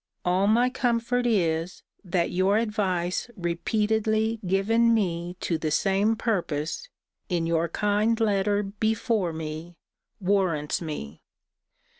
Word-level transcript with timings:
All 0.25 0.47
my 0.47 0.71
comfort 0.71 1.27
is, 1.27 1.83
that 2.03 2.31
your 2.31 2.57
advice 2.57 3.29
repeatedly 3.37 4.39
given 4.47 4.95
me 4.95 5.37
to 5.41 5.59
the 5.59 5.69
same 5.69 6.15
purpose, 6.15 6.89
in 7.29 7.45
your 7.45 7.69
kind 7.69 8.19
letter 8.19 8.63
before 8.63 9.31
me, 9.31 9.75
warrants 10.19 10.81
me. 10.81 11.21